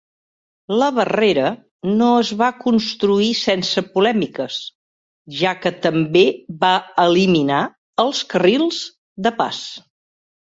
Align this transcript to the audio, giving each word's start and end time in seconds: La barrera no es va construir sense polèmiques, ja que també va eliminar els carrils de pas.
La 0.83 0.85
barrera 0.99 1.49
no 1.99 2.05
es 2.21 2.31
va 2.39 2.47
construir 2.63 3.27
sense 3.41 3.83
polèmiques, 3.97 4.57
ja 5.41 5.53
que 5.67 5.73
també 5.85 6.25
va 6.65 6.73
eliminar 7.05 7.61
els 8.07 8.23
carrils 8.35 8.81
de 9.29 9.35
pas. 9.45 9.63